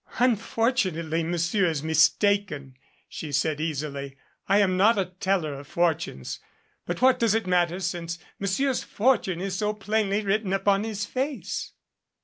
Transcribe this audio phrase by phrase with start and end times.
[0.17, 2.75] "Unfortunately Monsieur is mistaken,"
[3.07, 4.17] she said easily.
[4.49, 6.39] "I am not a teller of fortunes.
[6.87, 11.73] But what does it matter since Monsieur's fortune is so plainly written upon his face."